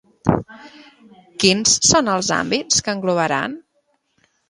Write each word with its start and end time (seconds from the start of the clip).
Quins 1.45 1.75
són 1.91 2.11
els 2.17 2.33
àmbits 2.41 2.83
que 2.89 2.99
englobaran? 2.99 3.59